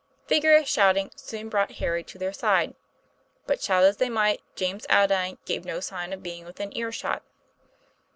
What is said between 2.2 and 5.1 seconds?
side, but shout as they might, James